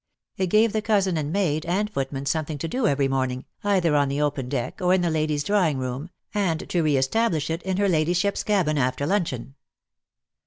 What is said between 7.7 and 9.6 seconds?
her ladyship's cabin after luncheon.